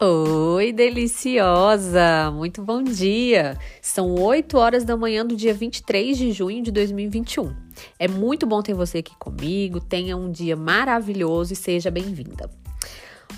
Oi, 0.00 0.72
deliciosa! 0.72 2.30
Muito 2.30 2.62
bom 2.62 2.84
dia! 2.84 3.58
São 3.82 4.14
8 4.14 4.56
horas 4.56 4.84
da 4.84 4.96
manhã 4.96 5.26
do 5.26 5.34
dia 5.34 5.52
23 5.52 6.16
de 6.16 6.30
junho 6.30 6.62
de 6.62 6.70
2021. 6.70 7.52
É 7.98 8.06
muito 8.06 8.46
bom 8.46 8.62
ter 8.62 8.74
você 8.74 8.98
aqui 8.98 9.10
comigo. 9.18 9.80
Tenha 9.80 10.16
um 10.16 10.30
dia 10.30 10.54
maravilhoso 10.54 11.52
e 11.52 11.56
seja 11.56 11.90
bem-vinda. 11.90 12.48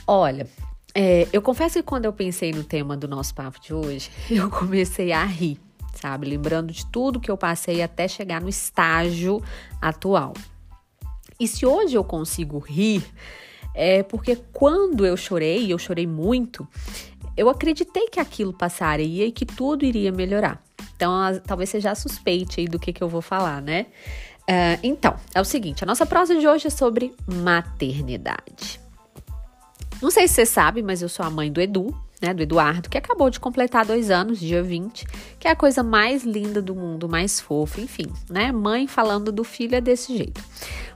Olha, 0.07 0.47
é, 0.95 1.27
eu 1.33 1.41
confesso 1.41 1.79
que 1.79 1.83
quando 1.83 2.05
eu 2.05 2.13
pensei 2.13 2.53
no 2.53 2.63
tema 2.63 2.95
do 2.95 3.09
nosso 3.09 3.35
papo 3.35 3.59
de 3.59 3.73
hoje, 3.73 4.11
eu 4.31 4.51
comecei 4.51 5.13
a 5.13 5.25
rir, 5.25 5.59
sabe? 5.95 6.29
Lembrando 6.29 6.75
de 6.75 6.85
tudo 6.93 7.21
que 7.21 7.31
eu 7.31 7.39
passei 7.39 7.81
até 7.81 8.07
chegar 8.07 8.39
no 8.39 8.51
estágio 8.51 9.43
atual. 9.81 10.35
E 11.41 11.49
se 11.49 11.65
hoje 11.65 11.95
eu 11.95 12.05
consigo 12.05 12.59
rir, 12.59 13.03
é 13.75 14.03
porque 14.03 14.37
quando 14.53 15.07
eu 15.07 15.17
chorei, 15.17 15.73
eu 15.73 15.79
chorei 15.79 16.07
muito, 16.07 16.67
eu 17.37 17.49
acreditei 17.49 18.09
que 18.09 18.21
aquilo 18.21 18.53
passaria 18.53 19.27
e 19.27 19.33
que 19.33 19.47
tudo 19.47 19.85
iria 19.85 20.13
melhorar. 20.13 20.63
Então, 20.95 21.13
talvez 21.47 21.71
seja 21.71 21.95
suspeite 21.95 22.61
aí 22.61 22.67
do 22.67 22.79
que, 22.79 22.93
que 22.93 23.03
eu 23.03 23.09
vou 23.09 23.23
falar, 23.23 23.63
né? 23.63 23.87
Uh, 24.43 24.79
então, 24.83 25.17
é 25.35 25.41
o 25.41 25.45
seguinte: 25.45 25.83
a 25.83 25.87
nossa 25.87 26.05
prosa 26.05 26.37
de 26.37 26.47
hoje 26.47 26.67
é 26.67 26.71
sobre 26.71 27.15
maternidade. 27.27 28.81
Não 30.03 30.11
sei 30.11 30.27
se 30.29 30.35
você 30.35 30.47
sabe, 30.47 30.83
mas 30.83 31.03
eu 31.03 31.09
sou 31.09 31.25
a 31.25 31.31
mãe 31.31 31.53
do 31.53 31.61
Edu, 31.61 31.95
né, 32.21 32.35
do 32.35 32.43
Eduardo, 32.43 32.89
que 32.89 32.99
acabou 32.99 33.31
de 33.31 33.39
completar 33.39 33.85
dois 33.85 34.11
anos, 34.11 34.39
dia 34.39 34.63
20, 34.63 35.07
que 35.39 35.47
é 35.47 35.51
a 35.51 35.57
coisa 35.57 35.83
mais 35.83 36.25
linda 36.25 36.61
do 36.61 36.75
mundo, 36.75 37.09
mais 37.09 37.41
fofa, 37.41 37.81
enfim, 37.81 38.07
né? 38.29 38.51
Mãe 38.51 38.87
falando 38.87 39.31
do 39.31 39.45
filho 39.45 39.75
é 39.77 39.81
desse 39.81 40.17
jeito. 40.17 40.43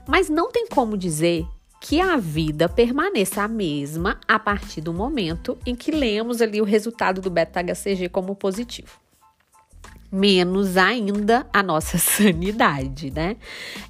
Mas 0.07 0.29
não 0.29 0.51
tem 0.51 0.67
como 0.67 0.97
dizer 0.97 1.47
que 1.79 2.01
a 2.01 2.17
vida 2.17 2.67
permaneça 2.67 3.43
a 3.43 3.47
mesma 3.47 4.19
a 4.27 4.39
partir 4.39 4.81
do 4.81 4.93
momento 4.93 5.57
em 5.65 5.75
que 5.75 5.91
lemos 5.91 6.41
ali 6.41 6.61
o 6.61 6.65
resultado 6.65 7.21
do 7.21 7.29
beta-HCG 7.29 8.09
como 8.09 8.35
positivo. 8.35 8.99
Menos 10.11 10.77
ainda 10.77 11.45
a 11.51 11.61
nossa 11.61 11.97
sanidade, 11.99 13.11
né? 13.11 13.35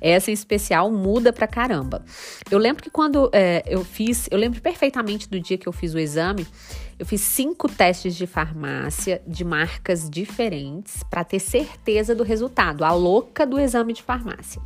Essa 0.02 0.32
em 0.32 0.34
especial 0.34 0.90
muda 0.90 1.32
pra 1.32 1.46
caramba. 1.46 2.04
Eu 2.50 2.58
lembro 2.58 2.82
que 2.82 2.90
quando 2.90 3.30
é, 3.32 3.64
eu 3.68 3.84
fiz, 3.86 4.28
eu 4.32 4.38
lembro 4.38 4.60
perfeitamente 4.62 5.30
do 5.30 5.40
dia 5.40 5.58
que 5.58 5.68
eu 5.68 5.74
fiz 5.74 5.94
o 5.94 6.00
exame, 6.00 6.48
eu 6.98 7.06
fiz 7.06 7.22
cinco 7.22 7.70
testes 7.70 8.16
de 8.16 8.26
farmácia 8.26 9.22
de 9.28 9.44
marcas 9.44 10.10
diferentes 10.10 11.04
para 11.04 11.24
ter 11.24 11.40
certeza 11.40 12.16
do 12.16 12.24
resultado, 12.24 12.84
a 12.84 12.92
louca 12.92 13.46
do 13.46 13.60
exame 13.60 13.94
de 13.94 14.02
farmácia. 14.02 14.62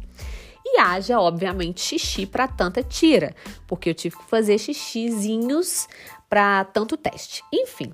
E 0.72 0.80
haja, 0.80 1.20
obviamente, 1.20 1.82
xixi 1.82 2.26
para 2.26 2.48
tanta 2.48 2.84
tira, 2.84 3.36
porque 3.68 3.90
eu 3.90 3.94
tive 3.94 4.18
que 4.18 4.26
fazer 4.26 4.58
xixizinhos 4.58 5.88
para 6.30 6.64
tanto 6.66 6.96
teste. 6.96 7.44
Enfim, 7.52 7.92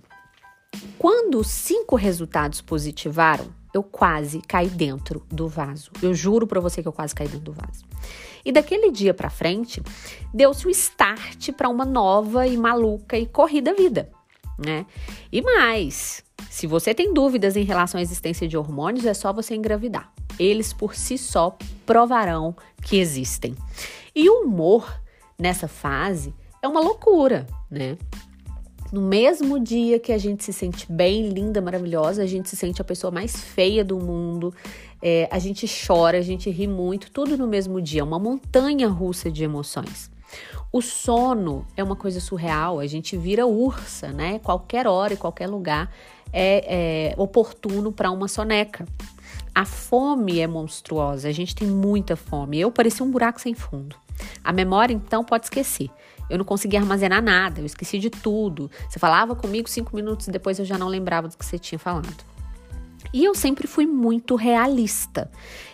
quando 0.97 1.41
cinco 1.43 1.95
resultados 1.95 2.61
positivaram, 2.61 3.47
eu 3.73 3.81
quase 3.81 4.41
caí 4.41 4.67
dentro 4.67 5.25
do 5.29 5.47
vaso. 5.47 5.89
Eu 6.01 6.13
juro 6.13 6.45
para 6.45 6.59
você 6.59 6.81
que 6.81 6.87
eu 6.87 6.93
quase 6.93 7.15
caí 7.15 7.27
dentro 7.27 7.45
do 7.45 7.53
vaso. 7.53 7.85
E 8.43 8.51
daquele 8.51 8.91
dia 8.91 9.13
para 9.13 9.29
frente, 9.29 9.81
deu-se 10.33 10.65
o 10.65 10.67
um 10.67 10.71
start 10.71 11.51
para 11.53 11.69
uma 11.69 11.85
nova 11.85 12.45
e 12.45 12.57
maluca 12.57 13.17
e 13.17 13.25
corrida 13.25 13.73
vida, 13.73 14.09
né? 14.57 14.85
E 15.31 15.41
mais, 15.41 16.23
se 16.49 16.67
você 16.67 16.93
tem 16.93 17.13
dúvidas 17.13 17.55
em 17.55 17.63
relação 17.63 17.99
à 17.99 18.01
existência 18.01 18.47
de 18.47 18.57
hormônios, 18.57 19.05
é 19.05 19.13
só 19.13 19.33
você 19.33 19.55
engravidar 19.55 20.14
eles 20.39 20.73
por 20.73 20.95
si 20.95 21.17
só 21.17 21.57
provarão 21.85 22.55
que 22.83 22.97
existem. 22.97 23.55
E 24.15 24.29
o 24.29 24.43
humor 24.43 25.01
nessa 25.37 25.67
fase 25.67 26.33
é 26.61 26.67
uma 26.67 26.79
loucura, 26.79 27.45
né? 27.69 27.97
No 28.91 29.01
mesmo 29.01 29.59
dia 29.59 29.99
que 29.99 30.11
a 30.11 30.17
gente 30.17 30.43
se 30.43 30.53
sente 30.53 30.89
bem, 30.89 31.29
linda, 31.29 31.61
maravilhosa, 31.61 32.23
a 32.23 32.25
gente 32.25 32.49
se 32.49 32.55
sente 32.55 32.81
a 32.81 32.85
pessoa 32.85 33.11
mais 33.11 33.35
feia 33.35 33.83
do 33.83 33.99
mundo, 33.99 34.53
é, 35.01 35.27
a 35.31 35.39
gente 35.39 35.67
chora, 35.67 36.17
a 36.17 36.21
gente 36.21 36.49
ri 36.49 36.67
muito, 36.67 37.11
tudo 37.11 37.37
no 37.37 37.47
mesmo 37.47 37.81
dia, 37.81 38.03
uma 38.03 38.19
montanha 38.19 38.87
russa 38.87 39.29
de 39.29 39.43
emoções. 39.43 40.09
O 40.71 40.81
sono 40.81 41.65
é 41.75 41.83
uma 41.83 41.95
coisa 41.95 42.19
surreal, 42.19 42.79
a 42.79 42.87
gente 42.87 43.17
vira 43.17 43.45
ursa, 43.45 44.09
né? 44.11 44.39
Qualquer 44.39 44.87
hora 44.87 45.13
e 45.13 45.17
qualquer 45.17 45.47
lugar 45.47 45.91
é, 46.31 47.11
é 47.11 47.21
oportuno 47.21 47.91
para 47.91 48.11
uma 48.11 48.27
soneca. 48.27 48.85
A 49.55 49.63
fome 49.63 50.39
é 50.41 50.47
monstruosa, 50.47 51.29
a 51.29 51.31
gente 51.31 51.55
tem 51.55 51.65
muita 51.65 52.17
fome. 52.17 52.59
Eu 52.59 52.69
parecia 52.69 53.05
um 53.05 53.09
buraco 53.09 53.39
sem 53.39 53.53
fundo. 53.53 53.95
A 54.43 54.51
memória, 54.51 54.93
então, 54.93 55.23
pode 55.23 55.45
esquecer. 55.45 55.89
Eu 56.29 56.37
não 56.37 56.43
conseguia 56.43 56.79
armazenar 56.79 57.23
nada, 57.23 57.61
eu 57.61 57.65
esqueci 57.65 57.97
de 57.97 58.09
tudo. 58.09 58.69
Você 58.89 58.99
falava 58.99 59.33
comigo 59.33 59.69
cinco 59.69 59.95
minutos 59.95 60.27
depois 60.27 60.59
eu 60.59 60.65
já 60.65 60.77
não 60.77 60.89
lembrava 60.89 61.29
do 61.29 61.37
que 61.37 61.45
você 61.45 61.57
tinha 61.57 61.79
falado. 61.79 62.25
E 63.13 63.23
eu 63.23 63.33
sempre 63.33 63.65
fui 63.65 63.85
muito 63.85 64.35
realista. 64.35 65.31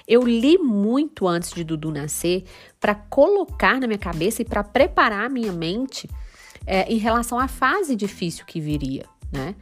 Eu 0.07 0.21
li 0.21 0.59
muito 0.59 1.27
antes 1.27 1.51
de 1.51 1.63
Dudu 1.63 1.89
nascer 1.89 2.43
para 2.79 2.93
colocar 2.93 3.79
na 3.79 3.87
minha 3.87 3.97
cabeça 3.97 4.43
e 4.43 4.45
para 4.45 4.63
preparar 4.63 5.25
a 5.25 5.29
minha 5.29 5.51
mente 5.51 6.07
é, 6.67 6.83
em 6.91 6.97
relação 6.97 7.39
à 7.39 7.47
fase 7.47 7.95
difícil 7.95 8.45
que 8.45 8.59
viria, 8.59 9.05
né? 9.31 9.55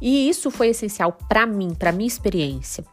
E 0.00 0.28
isso 0.28 0.50
foi 0.50 0.68
essencial 0.68 1.16
para 1.28 1.46
mim, 1.46 1.72
para 1.74 1.92
minha 1.92 2.08
experiência. 2.08 2.84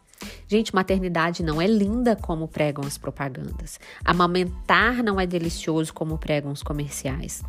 Gente, 0.48 0.74
maternidade 0.74 1.44
não 1.44 1.62
é 1.62 1.68
linda 1.68 2.16
como 2.16 2.48
pregam 2.48 2.86
as 2.86 2.98
propagandas. 2.98 3.80
Amamentar 4.04 5.04
não 5.04 5.20
é 5.20 5.26
delicioso 5.26 5.94
como 5.94 6.18
pregam 6.18 6.52
os 6.52 6.64
comerciais. 6.64 7.44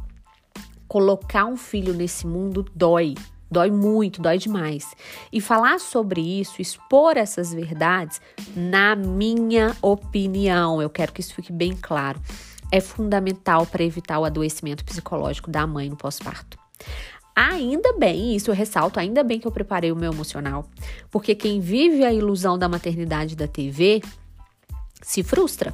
Colocar 0.88 1.44
um 1.44 1.56
filho 1.56 1.94
nesse 1.94 2.26
mundo 2.26 2.66
dói, 2.74 3.14
dói 3.48 3.70
muito, 3.70 4.20
dói 4.20 4.38
demais. 4.38 4.94
E 5.32 5.40
falar 5.40 5.78
sobre 5.78 6.20
isso, 6.20 6.60
expor 6.60 7.16
essas 7.16 7.52
verdades, 7.52 8.20
na 8.56 8.96
minha 8.96 9.76
opinião, 9.80 10.82
eu 10.82 10.90
quero 10.90 11.12
que 11.12 11.20
isso 11.20 11.34
fique 11.34 11.52
bem 11.52 11.76
claro, 11.80 12.20
é 12.72 12.80
fundamental 12.80 13.64
para 13.64 13.84
evitar 13.84 14.18
o 14.18 14.24
adoecimento 14.24 14.84
psicológico 14.84 15.50
da 15.50 15.66
mãe 15.66 15.88
no 15.88 15.96
pós-parto. 15.96 16.58
Ainda 17.40 17.92
bem, 17.92 18.34
isso 18.34 18.50
eu 18.50 18.54
ressalto, 18.54 18.98
ainda 18.98 19.22
bem 19.22 19.38
que 19.38 19.46
eu 19.46 19.52
preparei 19.52 19.92
o 19.92 19.96
meu 19.96 20.12
emocional, 20.12 20.68
porque 21.08 21.36
quem 21.36 21.60
vive 21.60 22.04
a 22.04 22.12
ilusão 22.12 22.58
da 22.58 22.68
maternidade 22.68 23.36
da 23.36 23.46
TV 23.46 24.02
se 25.00 25.22
frustra, 25.22 25.72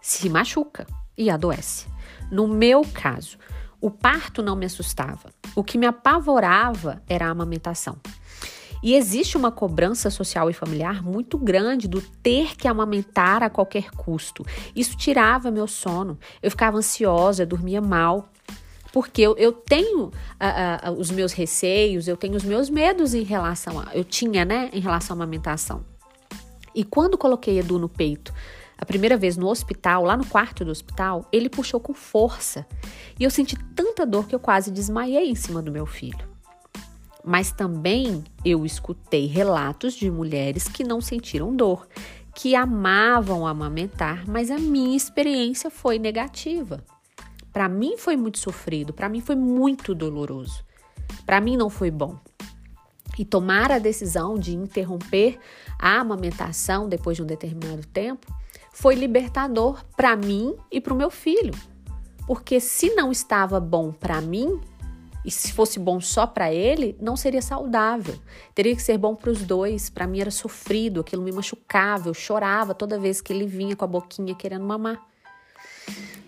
se 0.00 0.30
machuca 0.30 0.86
e 1.14 1.28
adoece. 1.28 1.86
No 2.32 2.48
meu 2.48 2.80
caso, 2.94 3.36
o 3.78 3.90
parto 3.90 4.42
não 4.42 4.56
me 4.56 4.64
assustava. 4.64 5.28
O 5.54 5.62
que 5.62 5.76
me 5.76 5.84
apavorava 5.84 7.02
era 7.06 7.26
a 7.26 7.30
amamentação. 7.30 7.98
E 8.82 8.94
existe 8.94 9.36
uma 9.36 9.52
cobrança 9.52 10.08
social 10.08 10.48
e 10.48 10.54
familiar 10.54 11.02
muito 11.02 11.36
grande 11.36 11.86
do 11.86 12.00
ter 12.00 12.56
que 12.56 12.66
amamentar 12.66 13.42
a 13.42 13.50
qualquer 13.50 13.90
custo. 13.90 14.46
Isso 14.74 14.96
tirava 14.96 15.50
meu 15.50 15.66
sono. 15.66 16.18
Eu 16.42 16.50
ficava 16.50 16.78
ansiosa, 16.78 17.44
dormia 17.44 17.82
mal 17.82 18.30
porque 18.96 19.20
eu, 19.20 19.36
eu 19.36 19.52
tenho 19.52 20.10
os 20.96 21.10
meus 21.10 21.34
receios, 21.34 22.08
eu 22.08 22.16
tenho 22.16 22.34
os 22.34 22.44
meus 22.44 22.70
medos 22.70 23.12
em 23.12 23.24
relação 23.24 23.78
a. 23.78 23.94
Eu 23.94 24.02
tinha, 24.02 24.42
né, 24.42 24.70
em 24.72 24.80
relação 24.80 25.12
à 25.12 25.16
amamentação. 25.18 25.84
E 26.74 26.82
quando 26.82 27.18
coloquei 27.18 27.58
Edu 27.58 27.78
no 27.78 27.90
peito, 27.90 28.32
a 28.78 28.86
primeira 28.86 29.14
vez 29.14 29.36
no 29.36 29.48
hospital, 29.48 30.02
lá 30.02 30.16
no 30.16 30.24
quarto 30.24 30.64
do 30.64 30.70
hospital, 30.70 31.28
ele 31.30 31.50
puxou 31.50 31.78
com 31.78 31.92
força. 31.92 32.66
E 33.20 33.24
eu 33.24 33.28
senti 33.28 33.54
tanta 33.74 34.06
dor 34.06 34.26
que 34.26 34.34
eu 34.34 34.40
quase 34.40 34.70
desmaiei 34.70 35.28
em 35.28 35.34
cima 35.34 35.60
do 35.60 35.70
meu 35.70 35.84
filho. 35.84 36.26
Mas 37.22 37.52
também 37.52 38.24
eu 38.46 38.64
escutei 38.64 39.26
relatos 39.26 39.92
de 39.92 40.10
mulheres 40.10 40.68
que 40.68 40.82
não 40.82 41.02
sentiram 41.02 41.54
dor, 41.54 41.86
que 42.34 42.56
amavam 42.56 43.46
amamentar, 43.46 44.24
mas 44.26 44.50
a 44.50 44.58
minha 44.58 44.96
experiência 44.96 45.68
foi 45.68 45.98
negativa. 45.98 46.82
Para 47.56 47.70
mim 47.70 47.96
foi 47.96 48.18
muito 48.18 48.38
sofrido, 48.38 48.92
para 48.92 49.08
mim 49.08 49.22
foi 49.22 49.34
muito 49.34 49.94
doloroso. 49.94 50.62
Para 51.24 51.40
mim 51.40 51.56
não 51.56 51.70
foi 51.70 51.90
bom. 51.90 52.18
E 53.18 53.24
tomar 53.24 53.72
a 53.72 53.78
decisão 53.78 54.38
de 54.38 54.54
interromper 54.54 55.38
a 55.78 55.98
amamentação 55.98 56.86
depois 56.86 57.16
de 57.16 57.22
um 57.22 57.26
determinado 57.26 57.86
tempo 57.86 58.26
foi 58.74 58.94
libertador 58.94 59.82
para 59.96 60.14
mim 60.14 60.54
e 60.70 60.82
para 60.82 60.92
o 60.92 60.96
meu 60.98 61.08
filho. 61.10 61.54
Porque 62.26 62.60
se 62.60 62.94
não 62.94 63.10
estava 63.10 63.58
bom 63.58 63.90
para 63.90 64.20
mim, 64.20 64.60
e 65.24 65.30
se 65.30 65.50
fosse 65.50 65.78
bom 65.78 65.98
só 65.98 66.26
para 66.26 66.52
ele, 66.52 66.94
não 67.00 67.16
seria 67.16 67.40
saudável. 67.40 68.16
Teria 68.54 68.76
que 68.76 68.82
ser 68.82 68.98
bom 68.98 69.14
para 69.14 69.30
os 69.30 69.42
dois. 69.42 69.88
Para 69.88 70.06
mim 70.06 70.20
era 70.20 70.30
sofrido, 70.30 71.00
aquilo 71.00 71.22
me 71.22 71.32
machucava, 71.32 72.10
eu 72.10 72.14
chorava 72.14 72.74
toda 72.74 73.00
vez 73.00 73.22
que 73.22 73.32
ele 73.32 73.46
vinha 73.46 73.74
com 73.74 73.84
a 73.86 73.88
boquinha 73.88 74.34
querendo 74.34 74.66
mamar. 74.66 75.02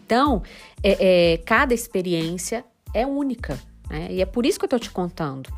Então, 0.09 0.43
é, 0.83 1.35
é, 1.35 1.37
cada 1.37 1.75
experiência 1.75 2.65
é 2.95 3.07
única, 3.07 3.61
né? 3.91 4.09
E 4.11 4.23
é 4.23 4.25
por 4.25 4.47
isso 4.47 4.59
que 4.59 4.65
eu 4.65 4.69
estou 4.69 4.79
te 4.79 4.91
contando. 4.91 5.53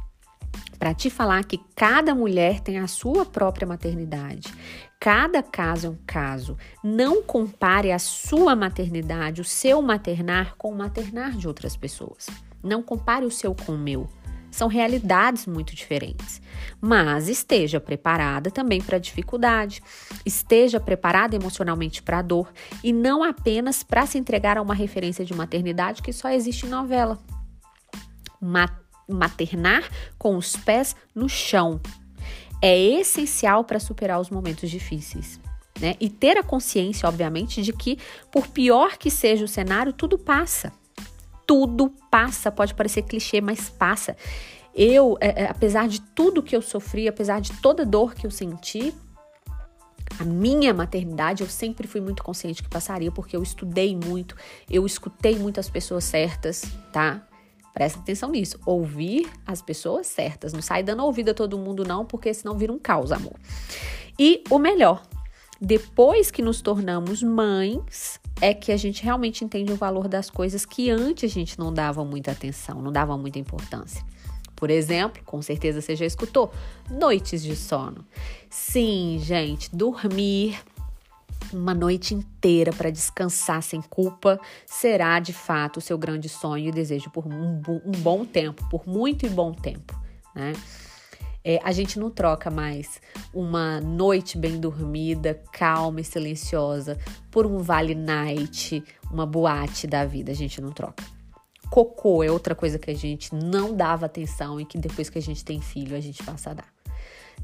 Para 0.76 0.92
te 0.92 1.08
falar 1.08 1.44
que 1.44 1.60
cada 1.76 2.16
mulher 2.16 2.58
tem 2.58 2.80
a 2.80 2.88
sua 2.88 3.24
própria 3.24 3.64
maternidade. 3.64 4.52
Cada 4.98 5.40
caso 5.40 5.86
é 5.86 5.90
um 5.90 5.98
caso. 6.04 6.56
Não 6.82 7.22
compare 7.22 7.92
a 7.92 7.98
sua 8.00 8.56
maternidade, 8.56 9.40
o 9.40 9.44
seu 9.44 9.80
maternar, 9.80 10.56
com 10.56 10.72
o 10.72 10.76
maternar 10.76 11.36
de 11.36 11.46
outras 11.46 11.76
pessoas. 11.76 12.26
Não 12.60 12.82
compare 12.82 13.24
o 13.24 13.30
seu 13.30 13.54
com 13.54 13.74
o 13.74 13.78
meu. 13.78 14.08
São 14.50 14.68
realidades 14.68 15.46
muito 15.46 15.74
diferentes. 15.74 16.40
Mas 16.80 17.28
esteja 17.28 17.80
preparada 17.80 18.50
também 18.50 18.80
para 18.80 18.96
a 18.96 19.00
dificuldade, 19.00 19.82
esteja 20.24 20.80
preparada 20.80 21.36
emocionalmente 21.36 22.02
para 22.02 22.18
a 22.18 22.22
dor 22.22 22.52
e 22.82 22.92
não 22.92 23.22
apenas 23.22 23.82
para 23.82 24.06
se 24.06 24.18
entregar 24.18 24.58
a 24.58 24.62
uma 24.62 24.74
referência 24.74 25.24
de 25.24 25.34
maternidade 25.34 26.02
que 26.02 26.12
só 26.12 26.30
existe 26.30 26.66
em 26.66 26.70
novela. 26.70 27.18
Maternar 29.08 29.88
com 30.18 30.36
os 30.36 30.56
pés 30.56 30.96
no 31.14 31.28
chão 31.28 31.80
é 32.62 32.78
essencial 32.78 33.64
para 33.64 33.80
superar 33.80 34.20
os 34.20 34.30
momentos 34.30 34.70
difíceis. 34.70 35.40
Né? 35.80 35.96
E 35.98 36.10
ter 36.10 36.36
a 36.36 36.42
consciência, 36.42 37.08
obviamente, 37.08 37.62
de 37.62 37.72
que, 37.72 37.98
por 38.30 38.48
pior 38.48 38.98
que 38.98 39.10
seja 39.10 39.44
o 39.44 39.48
cenário, 39.48 39.92
tudo 39.92 40.18
passa. 40.18 40.72
Tudo 41.50 41.92
passa. 42.08 42.52
Pode 42.52 42.74
parecer 42.74 43.02
clichê, 43.02 43.40
mas 43.40 43.68
passa. 43.68 44.16
Eu, 44.72 45.18
é, 45.20 45.42
é, 45.42 45.50
apesar 45.50 45.88
de 45.88 46.00
tudo 46.00 46.44
que 46.44 46.54
eu 46.54 46.62
sofri, 46.62 47.08
apesar 47.08 47.40
de 47.40 47.50
toda 47.60 47.84
dor 47.84 48.14
que 48.14 48.24
eu 48.24 48.30
senti, 48.30 48.94
a 50.20 50.24
minha 50.24 50.72
maternidade 50.72 51.42
eu 51.42 51.48
sempre 51.48 51.88
fui 51.88 52.00
muito 52.00 52.22
consciente 52.22 52.62
que 52.62 52.68
passaria, 52.68 53.10
porque 53.10 53.36
eu 53.36 53.42
estudei 53.42 53.96
muito, 53.96 54.36
eu 54.70 54.86
escutei 54.86 55.40
muitas 55.40 55.68
pessoas 55.68 56.04
certas, 56.04 56.62
tá? 56.92 57.26
Presta 57.74 57.98
atenção 57.98 58.30
nisso. 58.30 58.56
Ouvir 58.64 59.28
as 59.44 59.60
pessoas 59.60 60.06
certas. 60.06 60.52
Não 60.52 60.62
sai 60.62 60.84
dando 60.84 61.04
ouvido 61.04 61.32
a 61.32 61.34
todo 61.34 61.58
mundo, 61.58 61.82
não, 61.82 62.06
porque 62.06 62.32
senão 62.32 62.56
vira 62.56 62.72
um 62.72 62.78
caos, 62.78 63.10
amor. 63.10 63.34
E 64.16 64.44
o 64.48 64.56
melhor, 64.56 65.02
depois 65.60 66.30
que 66.30 66.40
nos 66.40 66.62
tornamos 66.62 67.22
mães, 67.22 68.18
é 68.40 68.54
que 68.54 68.72
a 68.72 68.76
gente 68.76 69.02
realmente 69.02 69.44
entende 69.44 69.72
o 69.72 69.76
valor 69.76 70.08
das 70.08 70.30
coisas 70.30 70.64
que 70.64 70.90
antes 70.90 71.30
a 71.30 71.34
gente 71.34 71.58
não 71.58 71.72
dava 71.72 72.02
muita 72.04 72.30
atenção, 72.30 72.80
não 72.80 72.90
dava 72.90 73.16
muita 73.18 73.38
importância. 73.38 74.02
Por 74.56 74.70
exemplo, 74.70 75.22
com 75.24 75.40
certeza 75.42 75.80
você 75.80 75.94
já 75.94 76.06
escutou, 76.06 76.52
noites 76.90 77.42
de 77.42 77.54
sono. 77.54 78.04
Sim, 78.48 79.18
gente, 79.22 79.74
dormir 79.74 80.58
uma 81.52 81.74
noite 81.74 82.14
inteira 82.14 82.72
para 82.72 82.90
descansar 82.90 83.62
sem 83.62 83.82
culpa 83.82 84.40
será 84.66 85.18
de 85.18 85.32
fato 85.32 85.78
o 85.78 85.80
seu 85.80 85.98
grande 85.98 86.28
sonho 86.28 86.68
e 86.68 86.72
desejo 86.72 87.10
por 87.10 87.26
um, 87.26 87.60
um 87.84 87.92
bom 87.98 88.24
tempo, 88.24 88.66
por 88.70 88.86
muito 88.86 89.26
e 89.26 89.28
bom 89.28 89.52
tempo, 89.52 89.98
né? 90.34 90.52
É, 91.42 91.58
a 91.62 91.72
gente 91.72 91.98
não 91.98 92.10
troca 92.10 92.50
mais 92.50 93.00
uma 93.32 93.80
noite 93.80 94.36
bem 94.36 94.60
dormida, 94.60 95.40
calma 95.52 96.00
e 96.00 96.04
silenciosa 96.04 96.98
por 97.30 97.46
um 97.46 97.58
vale 97.58 97.94
night, 97.94 98.84
uma 99.10 99.24
boate 99.24 99.86
da 99.86 100.04
vida. 100.04 100.32
A 100.32 100.34
gente 100.34 100.60
não 100.60 100.70
troca. 100.70 101.02
Cocô 101.70 102.22
é 102.22 102.30
outra 102.30 102.54
coisa 102.54 102.78
que 102.78 102.90
a 102.90 102.94
gente 102.94 103.34
não 103.34 103.74
dava 103.74 104.06
atenção 104.06 104.60
e 104.60 104.64
que 104.64 104.76
depois 104.76 105.08
que 105.08 105.18
a 105.18 105.22
gente 105.22 105.44
tem 105.44 105.60
filho 105.60 105.96
a 105.96 106.00
gente 106.00 106.22
passa 106.22 106.50
a 106.50 106.54
dar. 106.54 106.68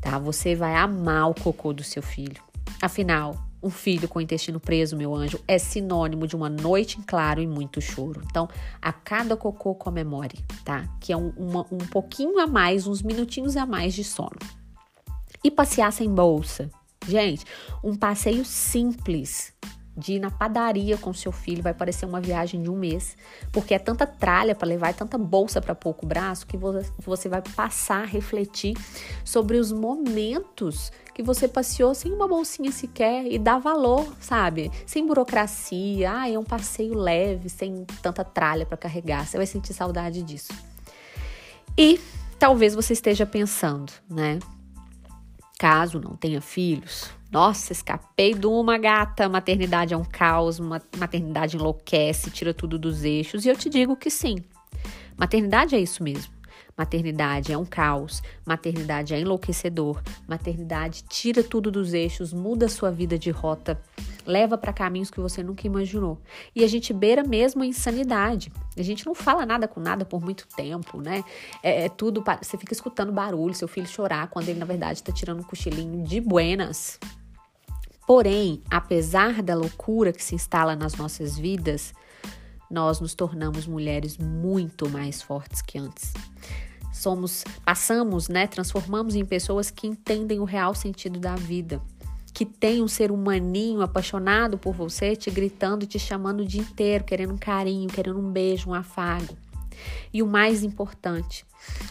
Tá? 0.01 0.19
Você 0.19 0.55
vai 0.55 0.75
amar 0.75 1.31
o 1.31 1.35
cocô 1.35 1.73
do 1.73 1.85
seu 1.85 2.03
filho. 2.03 2.43
Afinal, 2.83 3.46
um 3.67 3.71
filho 3.71 4.09
com 4.09 4.19
o 4.19 4.23
intestino 4.23 4.61
preso, 4.61 4.97
meu 4.97 5.15
anjo, 5.15 5.41
é 5.47 5.59
sinônimo 5.59 6.27
de 6.27 6.37
uma 6.37 6.49
noite 6.49 6.99
em 6.99 7.03
claro 7.03 7.41
e 7.41 7.47
muito 7.47 7.81
choro. 7.81 8.23
Então, 8.25 8.49
a 8.81 8.93
cada 8.93 9.37
cocô 9.37 9.75
comemore, 9.75 10.39
tá? 10.65 10.89
Que 11.01 11.13
é 11.13 11.17
um, 11.17 11.31
uma, 11.37 11.67
um 11.71 11.79
pouquinho 11.79 12.39
a 12.39 12.47
mais, 12.47 12.87
uns 12.87 13.03
minutinhos 13.03 13.57
a 13.57 13.67
mais 13.67 13.93
de 13.95 14.05
sono. 14.05 14.39
E 15.43 15.51
passear 15.51 15.93
sem 15.93 16.09
bolsa. 16.09 16.71
Gente, 17.07 17.45
um 17.83 17.95
passeio 17.95 18.45
simples 18.45 19.53
de 19.97 20.15
ir 20.15 20.21
na 20.21 20.31
padaria 20.31 20.99
com 20.99 21.13
seu 21.15 21.33
filho 21.33 21.63
vai 21.63 21.73
parecer 21.73 22.05
uma 22.05 22.21
viagem 22.21 22.63
de 22.63 22.71
um 22.71 22.77
mês, 22.77 23.17
porque 23.51 23.73
é 23.73 23.79
tanta 23.79 24.07
tralha 24.07 24.55
para 24.55 24.69
levar, 24.69 24.91
é 24.91 24.93
tanta 24.93 25.17
bolsa 25.17 25.61
para 25.61 25.75
pouco 25.75 26.05
braço 26.05 26.47
que 26.47 26.57
você 26.57 27.29
vai 27.29 27.43
passar 27.55 28.03
a 28.03 28.07
refletir 28.07 28.77
sobre 29.25 29.57
os 29.57 29.73
momentos 29.73 30.93
que 31.15 31.23
você 31.23 31.49
passeou 31.49 31.95
sem 31.95 32.13
uma 32.13 32.29
bolsinha 32.29 32.71
sequer 32.71 33.27
e 33.27 33.39
dá 33.39 33.59
valor, 33.59 34.07
sabe? 34.21 34.71
Sem 34.85 35.07
burocracia, 35.07 36.13
ah, 36.13 36.31
é 36.31 36.39
um 36.39 36.45
passeio 36.45 36.95
leve, 36.95 37.49
sem 37.49 37.87
tanta 38.03 38.23
tralha 38.23 38.67
para 38.67 38.77
carregar. 38.77 39.27
Você 39.27 39.39
vai 39.39 39.47
sentir 39.47 39.73
saudade 39.73 40.23
disso. 40.23 40.53
E 41.79 41.99
talvez 42.39 42.75
você 42.75 42.93
esteja 42.93 43.25
pensando, 43.25 43.93
né? 44.11 44.39
Caso 45.59 45.99
não 45.99 46.15
tenha 46.17 46.43
filhos, 46.43 47.11
nossa, 47.31 47.73
escapei 47.73 48.35
de 48.35 48.47
uma 48.47 48.79
gata, 48.79 49.29
maternidade 49.29 49.93
é 49.93 49.97
um 49.97 50.05
caos, 50.05 50.61
maternidade 50.61 51.57
enlouquece, 51.57 52.31
tira 52.31 52.55
tudo 52.55 52.79
dos 52.79 53.05
eixos. 53.05 53.45
E 53.45 53.49
eu 53.49 53.57
te 53.57 53.69
digo 53.69 53.97
que 53.97 54.11
sim, 54.11 54.37
maternidade 55.17 55.75
é 55.75 55.81
isso 55.81 56.03
mesmo. 56.03 56.36
Maternidade 56.77 57.53
é 57.53 57.59
um 57.59 57.65
caos, 57.65 58.23
maternidade 58.45 59.15
é 59.15 59.21
enlouquecedor, 59.21 60.03
maternidade 60.29 61.05
tira 61.09 61.43
tudo 61.43 61.71
dos 61.71 61.95
eixos, 61.95 62.33
muda 62.33 62.69
sua 62.69 62.91
vida 62.91 63.19
de 63.19 63.31
rota, 63.31 63.81
leva 64.27 64.59
para 64.59 64.73
caminhos 64.73 65.11
que 65.11 65.21
você 65.21 65.43
nunca 65.43 65.67
imaginou. 65.67 66.21
E 66.55 66.63
a 66.63 66.67
gente 66.67 66.93
beira 66.93 67.23
mesmo 67.23 67.63
a 67.63 67.67
insanidade. 67.67 68.53
A 68.77 68.83
gente 68.83 69.07
não 69.07 69.15
fala 69.15 69.47
nada 69.47 69.67
com 69.67 69.81
nada 69.81 70.05
por 70.05 70.21
muito 70.21 70.47
tempo, 70.55 71.01
né? 71.01 71.25
É, 71.63 71.85
é 71.85 71.89
tudo, 71.89 72.23
você 72.43 72.59
fica 72.59 72.73
escutando 72.73 73.13
barulho, 73.13 73.55
seu 73.55 73.69
filho 73.69 73.87
chorar 73.87 74.29
quando 74.29 74.49
ele 74.49 74.59
na 74.59 74.67
verdade 74.67 75.01
está 75.01 75.13
tirando 75.13 75.41
um 75.41 75.45
cochilinho 75.45 76.05
de 76.05 76.21
buenas. 76.21 76.99
Porém, 78.07 78.63
apesar 78.71 79.43
da 79.43 79.55
loucura 79.55 80.13
que 80.13 80.23
se 80.23 80.35
instala 80.35 80.77
nas 80.77 80.95
nossas 80.95 81.37
vidas, 81.37 81.93
nós 82.71 83.01
nos 83.01 83.15
tornamos 83.15 83.67
mulheres 83.67 84.19
muito 84.19 84.89
mais 84.89 85.23
fortes 85.23 85.63
que 85.63 85.79
antes 85.79 86.13
somos, 86.97 87.45
passamos, 87.65 88.29
né, 88.29 88.47
transformamos 88.47 89.15
em 89.15 89.25
pessoas 89.25 89.71
que 89.71 89.87
entendem 89.87 90.41
o 90.41 90.45
real 90.45 90.75
sentido 90.75 91.21
da 91.21 91.37
vida, 91.37 91.81
que 92.33 92.45
tem 92.45 92.83
um 92.83 92.89
ser 92.89 93.13
humaninho 93.13 93.83
apaixonado 93.83 94.59
por 94.59 94.75
você, 94.75 95.15
te 95.15 95.31
gritando, 95.31 95.87
te 95.87 95.99
chamando 95.99 96.41
o 96.41 96.45
dia 96.45 96.61
inteiro, 96.61 97.05
querendo 97.05 97.35
um 97.35 97.39
carinho, 97.39 97.89
querendo 97.89 98.19
um 98.19 98.31
beijo, 98.31 98.71
um 98.71 98.75
afago. 98.75 99.37
E 100.13 100.23
o 100.23 100.27
mais 100.27 100.63
importante, 100.63 101.47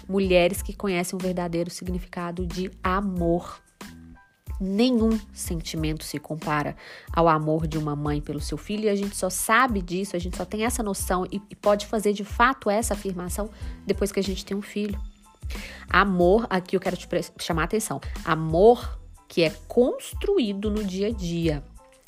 mulheres 0.07 0.61
que 0.61 0.73
conhecem 0.73 1.17
o 1.17 1.21
verdadeiro 1.21 1.69
significado 1.69 2.45
de 2.45 2.71
amor. 2.83 3.61
Nenhum 4.59 5.19
sentimento 5.33 6.03
se 6.03 6.17
compara 6.17 6.75
ao 7.11 7.27
amor 7.27 7.67
de 7.67 7.77
uma 7.77 7.95
mãe 7.95 8.21
pelo 8.21 8.39
seu 8.39 8.57
filho 8.57 8.85
e 8.85 8.89
a 8.89 8.95
gente 8.95 9.15
só 9.15 9.29
sabe 9.29 9.81
disso, 9.81 10.15
a 10.15 10.19
gente 10.19 10.37
só 10.37 10.45
tem 10.45 10.63
essa 10.63 10.81
noção 10.81 11.25
e, 11.31 11.41
e 11.49 11.55
pode 11.55 11.85
fazer 11.87 12.13
de 12.13 12.23
fato 12.23 12.69
essa 12.69 12.93
afirmação 12.93 13.49
depois 13.85 14.11
que 14.11 14.19
a 14.19 14.23
gente 14.23 14.45
tem 14.45 14.55
um 14.55 14.61
filho. 14.61 14.99
Amor, 15.89 16.47
aqui 16.49 16.75
eu 16.75 16.79
quero 16.79 16.97
te 16.97 17.07
chamar 17.39 17.63
a 17.63 17.65
atenção. 17.65 17.99
Amor 18.23 18.99
que 19.27 19.43
é 19.43 19.49
construído 19.67 20.69
no 20.69 20.83
dia 20.83 21.07
a 21.07 21.11
dia, 21.11 21.63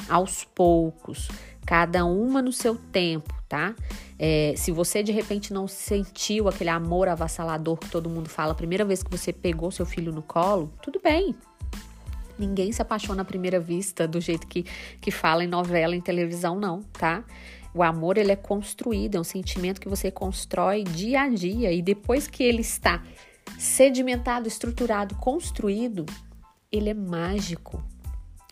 aos 0.08 0.44
poucos, 0.44 1.28
cada 1.66 2.06
uma 2.06 2.42
no 2.42 2.54
seu 2.54 2.76
tempo, 2.76 3.34
tá? 3.50 3.76
É, 4.18 4.54
se 4.56 4.72
você 4.72 5.04
de 5.04 5.12
repente 5.12 5.54
não 5.54 5.68
sentiu 5.68 6.48
aquele 6.48 6.70
amor 6.70 7.08
avassalador 7.08 7.78
que 7.78 7.90
todo 7.90 8.10
mundo 8.10 8.30
fala 8.30 8.54
a 8.54 8.56
primeira 8.56 8.86
vez 8.86 9.04
que 9.04 9.12
você 9.12 9.34
pegou 9.34 9.70
seu 9.70 9.86
filho 9.86 10.12
no 10.12 10.22
colo, 10.24 10.74
tudo 10.82 11.00
bem, 11.04 11.36
Ninguém 12.38 12.72
se 12.72 12.82
apaixona 12.82 13.22
à 13.22 13.26
primeira 13.26 13.60
vista 13.60 14.08
do 14.08 14.22
jeito 14.22 14.48
que, 14.48 14.64
que 15.02 15.12
fala 15.12 15.44
em 15.44 15.48
novela, 15.48 15.96
em 15.96 16.02
televisão, 16.02 16.60
não, 16.60 16.84
tá? 16.84 17.24
O 17.74 17.84
amor, 17.84 18.18
ele 18.18 18.32
é 18.32 18.36
construído, 18.36 19.16
é 19.16 19.20
um 19.20 19.24
sentimento 19.24 19.80
que 19.80 19.90
você 19.90 20.10
constrói 20.10 20.84
dia 20.84 21.22
a 21.22 21.30
dia 21.30 21.72
e 21.72 21.82
depois 21.82 22.28
que 22.28 22.44
ele 22.44 22.62
está 22.62 23.04
sedimentado, 23.58 24.48
estruturado, 24.48 25.16
construído, 25.16 26.06
ele 26.72 26.90
é 26.90 26.94
mágico. 26.94 27.84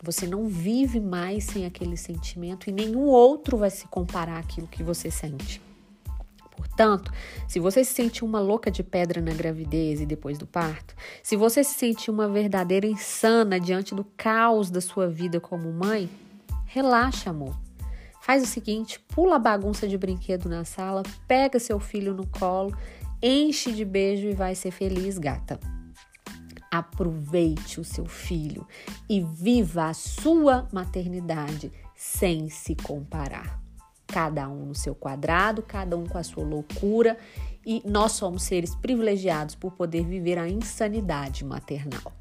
Você 0.02 0.26
não 0.26 0.46
vive 0.46 1.00
mais 1.00 1.44
sem 1.44 1.64
aquele 1.64 1.96
sentimento 1.96 2.68
e 2.68 2.72
nenhum 2.72 3.06
outro 3.06 3.56
vai 3.56 3.70
se 3.70 3.86
comparar 3.88 4.38
àquilo 4.38 4.66
que 4.66 4.82
você 4.82 5.10
sente. 5.10 5.60
Portanto, 6.76 7.10
se 7.48 7.58
você 7.58 7.82
se 7.82 7.94
sentiu 7.94 8.26
uma 8.26 8.38
louca 8.38 8.70
de 8.70 8.82
pedra 8.82 9.22
na 9.22 9.32
gravidez 9.32 9.98
e 9.98 10.04
depois 10.04 10.36
do 10.36 10.46
parto, 10.46 10.94
se 11.22 11.34
você 11.34 11.64
se 11.64 11.72
sentiu 11.72 12.12
uma 12.12 12.28
verdadeira 12.28 12.86
insana 12.86 13.58
diante 13.58 13.94
do 13.94 14.04
caos 14.14 14.70
da 14.70 14.82
sua 14.82 15.08
vida 15.08 15.40
como 15.40 15.72
mãe, 15.72 16.06
relaxa, 16.66 17.30
amor. 17.30 17.58
Faz 18.20 18.42
o 18.42 18.46
seguinte: 18.46 19.00
pula 19.08 19.36
a 19.36 19.38
bagunça 19.38 19.88
de 19.88 19.96
brinquedo 19.96 20.50
na 20.50 20.66
sala, 20.66 21.02
pega 21.26 21.58
seu 21.58 21.80
filho 21.80 22.12
no 22.12 22.26
colo, 22.26 22.76
enche 23.22 23.72
de 23.72 23.82
beijo 23.84 24.28
e 24.28 24.34
vai 24.34 24.54
ser 24.54 24.70
feliz, 24.70 25.16
gata. 25.16 25.58
Aproveite 26.70 27.80
o 27.80 27.84
seu 27.84 28.04
filho 28.04 28.66
e 29.08 29.22
viva 29.22 29.86
a 29.86 29.94
sua 29.94 30.68
maternidade 30.70 31.72
sem 31.94 32.50
se 32.50 32.74
comparar 32.74 33.65
cada 34.06 34.48
um 34.48 34.66
no 34.66 34.74
seu 34.74 34.94
quadrado, 34.94 35.62
cada 35.62 35.96
um 35.96 36.06
com 36.06 36.18
a 36.18 36.22
sua 36.22 36.44
loucura, 36.44 37.16
e 37.64 37.82
nós 37.84 38.12
somos 38.12 38.44
seres 38.44 38.74
privilegiados 38.74 39.54
por 39.54 39.72
poder 39.72 40.04
viver 40.04 40.38
a 40.38 40.48
insanidade 40.48 41.44
maternal. 41.44 42.12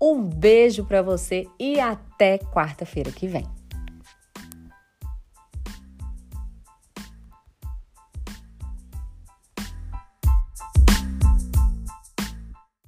Um 0.00 0.22
beijo 0.22 0.84
para 0.84 1.02
você 1.02 1.46
e 1.58 1.78
até 1.78 2.38
quarta-feira 2.38 3.12
que 3.12 3.26
vem. 3.26 3.57